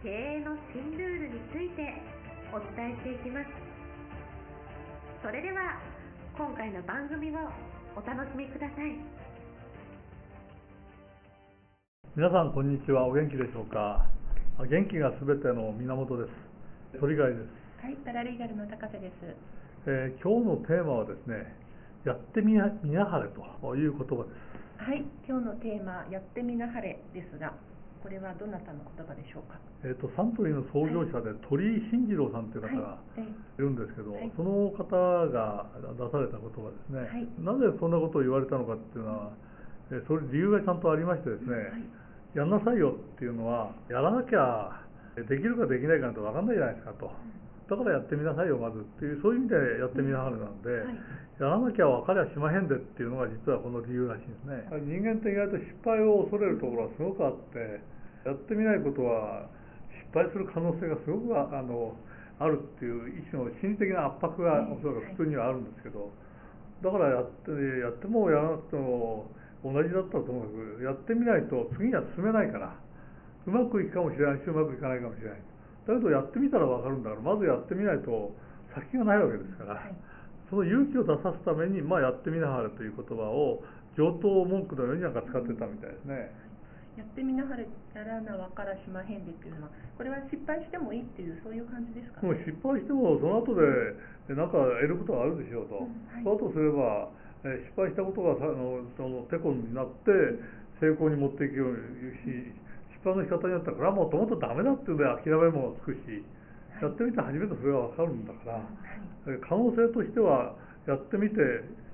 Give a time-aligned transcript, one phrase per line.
[0.00, 1.82] 経営の新ルールについて
[2.54, 3.50] お伝えしていきます。
[5.26, 5.82] それでは
[6.38, 7.34] 今回の番組を
[7.98, 8.94] お楽しみください。
[12.14, 13.08] 皆さんこんにちは。
[13.08, 14.06] お元気でしょうか？
[14.62, 16.30] 元気がすべての源で
[16.94, 17.00] す。
[17.00, 17.82] 鳥貝です。
[17.82, 19.12] はいパラリーガルの高瀬です、
[19.86, 21.42] えー、今日のテーマはですね
[22.06, 24.30] やってみなみなはれという言葉で
[24.78, 24.78] す。
[24.78, 27.52] はい今日のテーマやってみなはれですが
[28.02, 29.58] これはどなたの言葉でしょうか？
[29.84, 33.22] えっ、ー、とサントリーの創業者で、鳥居慎次郎さんという方がい。
[33.58, 34.86] るんですけど、はい、その方
[35.28, 35.66] が
[35.98, 39.30] 出された言葉ですね、はい、なぜそんなことを言われたのかっていうのは、
[39.90, 41.56] えー、それ理由がちゃんとありましてですね、
[42.34, 44.82] やんなさいよっていうのはやらなきゃ
[45.16, 47.10] できるかできないかなんて分かんないじゃないですかと。
[47.68, 50.96] だからやってみなさいよまずっていうそういう意味でやってみなはれなんで、はい、
[51.36, 54.64] やらなきゃ分かりゃしまへんでっていうのが実はこの理由らしいですね。
[54.88, 57.84] 人間って意外と失敗を恐れるところはすごくあって
[58.24, 59.52] やってみないことは
[59.92, 61.92] 失敗する可能性がすごくあの
[62.40, 66.08] あるっていう一種の心理的な圧迫がおそらく普通にはあるんですけど
[66.82, 69.26] だからやってやってもやらなくても
[69.64, 72.72] 同じだったらともかくやってみないと次には進めないから
[73.46, 75.42] うまくいくかもしれないしうまくいかないかもしれない
[75.88, 78.36] だけどやってみたら分かるんだからまずやってみないと
[78.76, 79.96] 先がないわけですから、はい、
[80.52, 83.64] その勇気を出さすために、まあ、やってみなはれという言葉を
[83.96, 86.30] 上等文句のようになんか使ってたみたいですね。
[86.98, 87.62] やってみなはれ
[87.94, 93.62] やらなわからしまへんでっていうのはこれは失敗してもいいっていうそういう感じですか、ね、もう失敗してもその後で
[94.34, 97.06] 何か得ることがあるでしょうと、うんはい、そうとすれば
[97.46, 100.10] 失敗したことがあのそのてこになって
[100.82, 102.50] 成功に持っていくようにし
[103.02, 106.22] 失敗の仕方によったらこれはもともとダメだっていうので諦めもつくし、
[106.82, 108.62] やってみて初めてそれが分かるんだか
[109.26, 110.54] ら、可能性としては
[110.86, 111.36] やってみて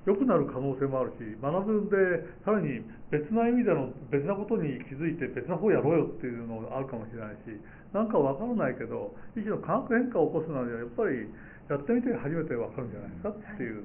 [0.05, 1.97] 良くなる可能性もあるし学ぶんで
[2.45, 7.57] さらに別な意味での別なことに気づいて別な方やろうよっていうのがあるかもしれないし
[7.91, 11.25] なんか分からないけど一種の化学変化を起こすのにはやっぱり
[11.73, 13.81] やってみて初めて分かるんじゃないですかっていう、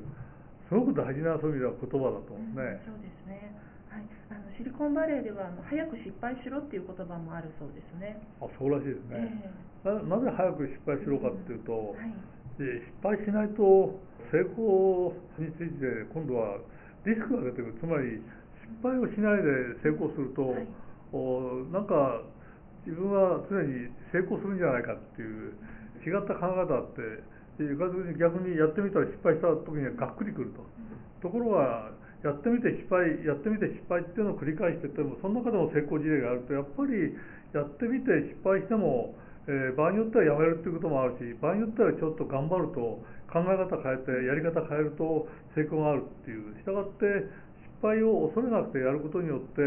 [0.68, 2.84] すごく大事なそういう意味では言葉だと思うんですね。
[2.84, 3.56] そうですね
[4.60, 8.20] シリコンバレーでは早く失敗しろっていう言葉もあるそうですね。
[8.44, 9.48] あ、そうらしいですね。
[9.88, 12.12] えー、ななぜ早く失敗しろかっていうと、うんはい、
[12.60, 13.96] 失敗しないと
[14.28, 16.60] 成功について今度は
[17.08, 17.80] リスクが出てくる。
[17.80, 20.68] つまり失敗をしないで成功すると、はい、
[21.16, 22.20] おなんか
[22.84, 25.56] 自分は常に成功するんじゃないかっていう
[26.04, 27.00] 違った考え方あって。
[27.60, 30.64] 逆にやってみたら失敗した時にはがっくりくると、
[31.20, 37.16] ところがやってみて失敗やってみて失敗っていうのを繰り返しててもその中でも成功事例があるとやっぱり
[37.56, 39.16] やってみて失敗しても、
[39.48, 43.00] えー、場合によってはやめるっていうこともあるし場合によってはちょっと頑張ると
[43.32, 47.08] 考え方変えてやり方変えると成功があるっていうしたがって
[47.64, 49.64] 失敗を恐れなくてやることによって、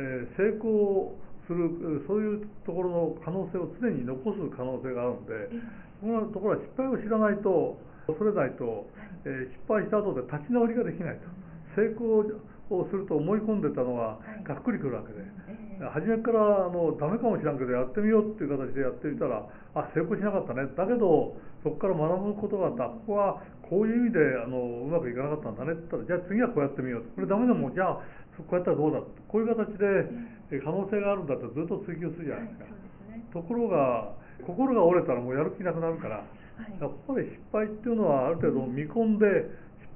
[0.00, 1.12] えー、成功
[1.44, 5.52] するそういうところの可能性を常に残す可能性があるので
[6.00, 7.76] そのところは失敗を知らないと
[8.06, 8.88] 恐れないと、
[9.26, 11.41] えー、失敗した後で立ち直りができないと。
[11.74, 12.24] 成功
[12.70, 15.20] をすると思い込んでたのががっくりくるわけで、
[15.84, 19.44] はい、初めからあのダメかもしれんけどやってみようっていう形でやってみたら
[19.74, 20.68] あ成功しなかったね。
[20.76, 25.72] だけどそこから学ぶことがあったここはこういう意味であのうまくいかなかったんだね。
[25.72, 28.00] って言ったらじゃあ次はこうやってみようこれダメでもじゃあ
[28.38, 34.12] こうやったらどうだこういう形で可能性があるんだってずっと追求するじゃないですか、はいすね、ところが
[34.46, 36.24] 心が折れたらもうやる気なくなるから、は
[36.68, 39.26] い、やっぱり失敗っていうのはある程度見込んで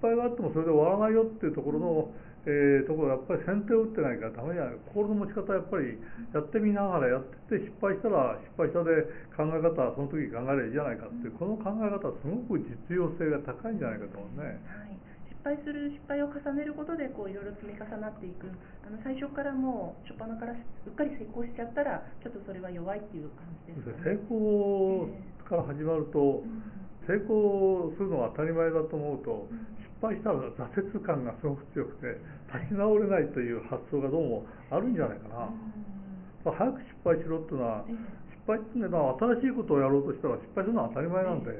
[0.00, 2.10] 敗があってもそれで終わらないよっていうところの、
[2.46, 5.98] えー、ところやっぱり先手を打ってないからダメじゃない心の持ち方やっぱり
[6.34, 9.06] やってみながらやってて失敗したら失敗したで
[9.36, 14.60] 考え方はその時考えればいいじゃないかっていうこの考え方はすごく実用性が高いんじゃないかと思うね。
[14.66, 14.96] はい。
[15.30, 18.50] 失敗する失敗を重ねることでこういろいろ積み重なっていく。
[18.82, 25.10] あの最初からもう初っ端からうっかり成功しちゃったらちょっとそれは弱いっていう感じですか、ね、成功
[25.46, 32.20] から始まると、えー成功するのは当たり前だと思うと、失敗したら挫折感がすごく強くて
[32.52, 41.50] 立ち直れないという発想がどうもあるんじゃないかな、早く失敗しろっていうのは失敗っていうのは新しいことをやろうとしたら失敗するのは当たり前なんで、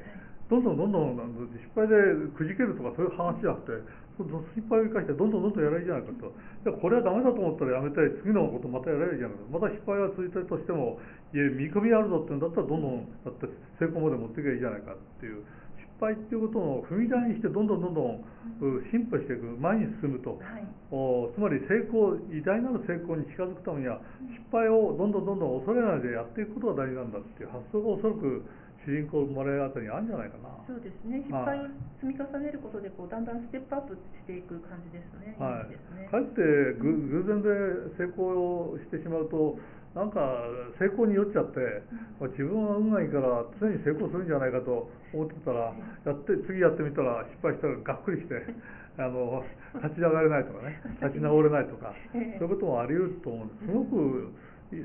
[0.49, 1.19] どんどんどんどん
[1.59, 1.97] 失敗で
[2.39, 3.83] くじけるとかそういう話じゃなくて
[4.17, 6.33] 失敗を生かしてどんどんどんどんやればいいじゃないかと。
[6.65, 9.45] じゃあこれはダメだと思ったらやめて次のことまたやればいいじゃないか。
[9.53, 10.97] また失敗が続いたとしても、
[11.35, 13.45] いや見込みあるぞって言うんだったらどんどんだって
[13.77, 15.45] 成功まで持っていけばいいじゃないかっていう。
[15.97, 18.21] 失敗っていうことを踏み台にしてどんどんどんどん
[18.93, 20.67] 進歩していく前に進むと、はい。
[20.93, 23.99] おつまり成功偉大なる成功に近づくためには
[24.31, 28.45] 失敗をどんどんどんどん恐れないでやっていくことが大事なんだっていう発想がおそらく
[28.87, 30.47] 主人公生まれるあたりにあるんじゃないかな。
[30.69, 31.25] そうですね。
[31.27, 31.67] 失敗を
[31.99, 33.99] 積み重ねることでこうだんだんステップアップし
[34.29, 35.56] ていく感じですね、はい。
[35.56, 35.56] いいですね、
[36.17, 37.49] かえってぐ偶然で
[38.01, 39.59] 成功をしてしまうと
[39.93, 40.21] なんか
[40.79, 41.61] 成功に酔っちゃって、
[42.21, 45.73] まあ自分は運がいいから常に成功するんじゃないかと思ってたら
[46.05, 48.37] やって次やってみたら失敗したらがっくりして
[49.01, 49.45] あの
[49.81, 52.39] 立ち上がれないとかね立ち直れないとかええ。
[52.39, 53.67] そういうこともあり得ると思うんです。
[53.67, 54.29] すごく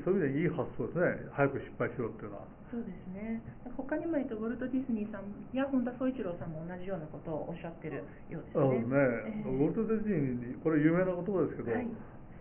[0.04, 1.28] そういう意味でいい発想ですね。
[1.32, 2.46] 早く失敗しろっていうのは。
[2.70, 3.42] そうですね。
[3.76, 8.78] 他にも、えっと、ウォルト・ディズニーさんや本田宗一郎さんも同じようなことをおっしゃってるようですね。
[8.78, 9.50] ね、ええ。
[9.50, 11.86] ウォルト・ディズニーにこれ有名な言葉ですけど、はい。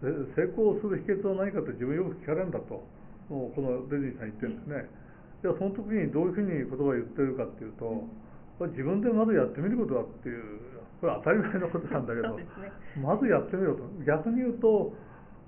[0.02, 0.08] せ
[0.42, 2.86] 成功する秘訣は何かって自分よく聞かれるんだと。
[3.30, 4.90] もうこのディズニーさん言ってるんですね、
[5.42, 8.04] じゃあその時にどういうふうに言葉を言ってるかっていうと、
[8.60, 10.44] これ自分でまずやってみることだっていう
[11.00, 12.46] これ当たり前のことなんだけどね。
[13.00, 13.88] まずやってみろと。
[14.06, 14.94] 逆に言うとお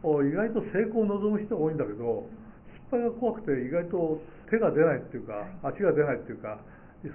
[0.03, 2.27] 意外と成功を望む人が多いんだけど
[2.91, 4.19] 失敗が怖くて意外と
[4.51, 6.59] 手が出ないっていうか足が出ないっていうか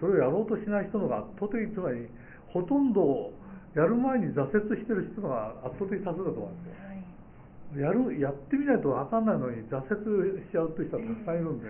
[0.00, 2.08] それをやろうとしない人のが圧倒的につまり
[2.52, 3.32] ほとんど
[3.76, 6.72] やる前に挫折してる人が圧倒的多数だと思うんで
[7.76, 7.92] すよ。
[7.92, 7.92] はい。
[7.92, 11.68] やるやってみないと分かんないのに挫折しちゃうという人がたくさんいるんで、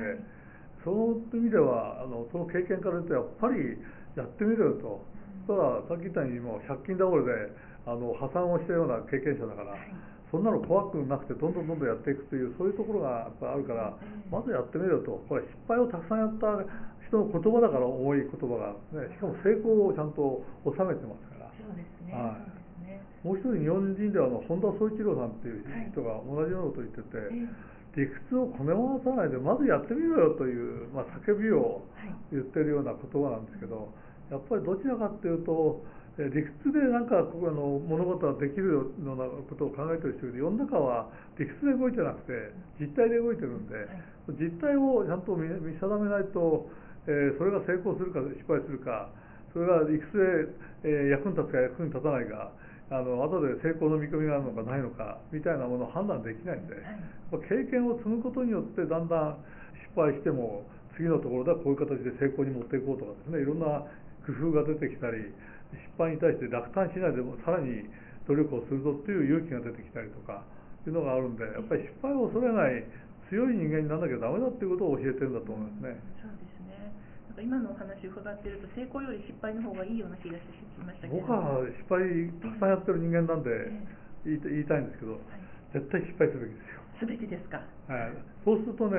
[0.84, 3.76] その意味ではあのその経験から言うとやっぱり
[4.14, 5.04] やってみろよと、
[5.50, 7.50] たださっき言ったようにもう借金倒れで
[7.84, 9.74] あの破産をしたような経験者だから、
[10.30, 13.96] そんなの怖くなくてどんどんどんどんやっていくというそういうところがやっぱあるから、
[14.30, 16.60] まずやってみろよとこれ失敗をたくさんやった
[17.08, 21.48] 人の言葉だから重い言葉が、ね、しかも成功をちゃんと収めてますから。
[21.56, 22.12] そうですね。
[22.12, 22.58] はい。
[23.24, 27.18] もう一人日本人ではあの本田宗一郎さんっていう人が同じようなことを言ってて、
[27.98, 33.90] 理屈をこね回さないでまずやってみろよという、まあ、叫びをはい言ってるような言葉なんですけど
[34.30, 41.06] やっぱりどちらかっていうとえ理屈でなんかここあの物事ができるようなことを考えてる人で世の中は
[41.38, 42.34] 理屈で動いてなくて
[42.82, 43.86] 実体で動いてるんで、
[44.34, 46.66] 実態をちゃんと見見定めないと、
[47.06, 49.14] えーそれが成功するか失敗するか
[49.54, 50.50] それが理屈
[50.82, 52.50] で、えー役に立つか役に立たないか
[52.90, 56.74] あの後で成功の見込みがあるのかないのかみたいなものを判断できないんで、
[57.46, 59.44] 経験を積むことによってだんだん
[59.86, 60.66] 失敗しても
[60.98, 63.86] 次のところではこういう形で成功に持っていこうとかですねいろんな
[64.26, 65.30] 工夫が出てきたり
[65.72, 67.84] 失敗に対して落胆しないでもさらに
[68.26, 70.44] 努力をするぞっていう勇気が出てきたりとか
[70.86, 72.84] いうのがあるんでやっぱり失敗を恐れない
[73.28, 76.00] 強い人間にならなきゃダメだっていうことを教えてるんだと思いますね。
[76.16, 76.92] そうですね。
[77.28, 82.00] なんか今のお話を伺っていると成功より失敗の方がいいような気がしてきましたけれど僕は失敗
[82.40, 83.52] たくさんやってる人間なんで
[84.24, 85.20] え言いた言いたいんですけど
[85.76, 86.88] 絶対失敗するべきですよ。
[86.98, 87.62] すべてですか。
[87.86, 88.98] はい、そうするとね、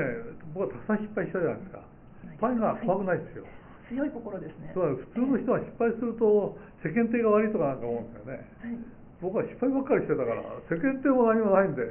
[0.55, 1.83] 僕はたくさん失敗したじゃないですか。
[2.31, 3.43] 失敗が怖くないですよ。
[3.89, 4.71] 強い心ですね。
[4.73, 8.45] 普通の人は失敗すると世間体が悪いとかなんか思うんですよね。
[8.61, 8.77] はい。
[9.19, 10.39] 僕は失敗ばっかりしてたから、
[10.71, 11.83] 世間体も何もないんで、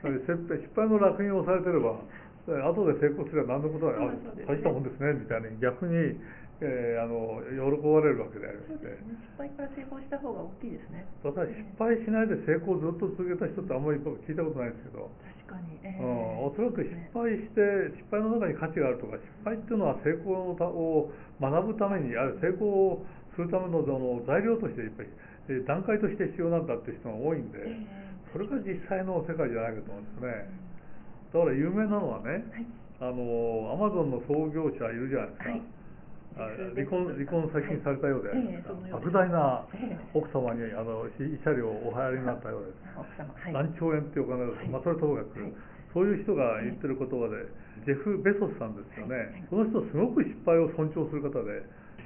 [0.00, 0.32] 失
[0.72, 2.00] 敗の楽印をされてれば、
[2.48, 6.16] 後で成功すれば何のことは、あそうですね大したもんですね、みたいに逆に、
[6.60, 8.88] えーあの喜ばれるわけでありまして。
[8.88, 8.96] ね。
[9.36, 11.04] 失敗から成功した方が大きいですね。
[11.20, 15.08] ただ失敗しないで成功をずっと続けた人ってあんまり僕聞いたことないんですけど、
[15.48, 15.76] 確かに。
[15.84, 16.09] えうん、
[16.50, 25.08] おそらく失ね敗して失敗の中に価値があるとか失敗っていうのは成功のたを学ぶためにある成功するためのその材料としてやっぱり
[25.48, 27.86] えー段階として必要なんだっていう人が多いんでえ
[28.32, 30.50] それが実際の世界じゃないかと思うんですね。
[31.34, 32.66] だから有名なのはねはい。
[33.00, 35.62] あのアマゾンの創業者いるじゃないですか、はい。
[36.36, 38.30] あ離婚離婚最近されたようで、
[38.92, 39.98] 莫大なええ。
[40.14, 43.50] 奥様にあの慰謝料をお払いになったようです。
[43.50, 44.68] 何兆円っていうお金です、はい。
[44.68, 45.52] まあ、それともかく、はい
[45.92, 47.46] そういう人が言ってる言葉で、
[47.86, 49.46] ジェフ・ベソスさんですよね、はい。
[49.50, 51.64] この人、すごく失敗を尊重する方で、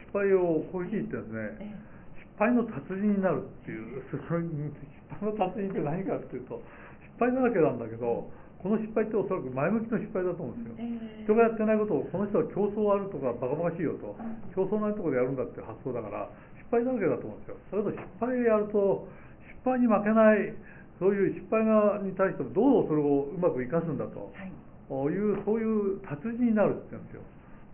[0.08, 1.94] 失敗をこういうふうに言ってですね、え
[2.34, 4.66] 失敗の達人になるっていう、その失
[5.06, 6.62] 敗の達人って何かっていうと、
[7.06, 8.26] 失敗だらけなんだけど、
[8.58, 10.74] この失敗っておそらく前向きの失敗だと思うんですよ。
[10.80, 11.24] ええ。
[11.28, 14.16] 人がやってないことを、この人は競争あるとか、バカバカしいよと、
[14.56, 16.26] 競争ないところでやるんだっていう発想だから、
[16.56, 17.84] 失敗だらけだと思うんですよ。
[17.84, 19.06] だけど失敗やると、
[19.46, 20.56] 失敗に負けない、
[21.04, 24.48] そういう失敗がに対してもどうそれをうまく生かすんだとはい。
[24.88, 27.22] こういう、そういう達人になるって言うんですよ。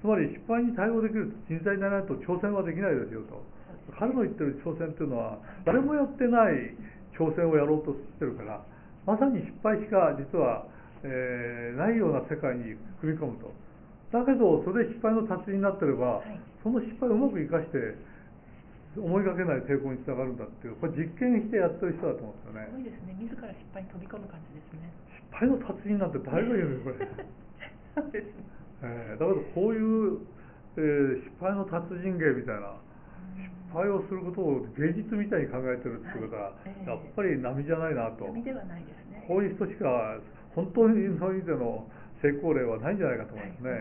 [0.02, 3.42] つまり失敗に対応できる人材でないと挑戦はできないですよと。
[3.98, 6.74] 彼の言ってる挑戦っていうのは、誰もやってない
[7.18, 8.62] 挑戦をやろうとしてるから、
[9.06, 10.66] まさに失敗しか実は、
[11.02, 13.50] えーないような世界に組み込むと。
[14.12, 17.96] だけど、それで失敗の達人になってれば、はいその失敗をうまく生かして、
[18.98, 23.14] 思いがけない成功につながるんだっていうこれ実験してやってる人だと思うんですよねすごいですね。
[23.22, 24.90] 自ら失敗に飛び込む感じですね。
[25.14, 27.06] 失敗の達人なんて誰が言うのこれ、
[27.94, 28.50] そうですね。
[28.82, 30.18] えーだからこういう、
[30.76, 32.74] えー失敗の達人芸みたいな
[33.70, 36.52] 失敗をすることを芸術みたいに考えてるっていうことは、
[36.86, 39.24] やっぱり波じゃないなと、闇ではないですね。
[39.28, 40.18] こういう人しか
[40.54, 41.86] 本当にそういう意味での
[42.22, 43.70] 成功例はないんじゃないかと思いますね。
[43.70, 43.80] はい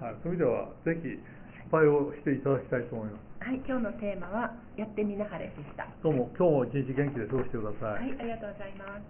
[0.00, 1.20] はい、そういう意味ではぜひ
[1.60, 3.29] 失敗をしていただきたいと思います。
[3.40, 5.88] はい、今日のテーマはやってみなはれでした。
[6.04, 9.02] どうも今日も一日元気で過ごしてくださはい、ありがとうございます。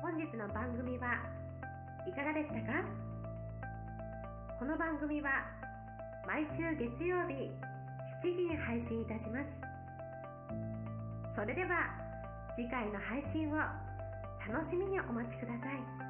[0.00, 1.26] 本日の番組は
[2.06, 2.86] いかがでしたか？
[4.58, 5.28] この番組は
[6.26, 7.50] 毎週月曜日
[8.24, 9.46] 7時に配信いたします
[11.34, 11.92] それでは
[12.56, 13.56] 次回の配信を
[14.48, 16.05] 楽しみにお待ちください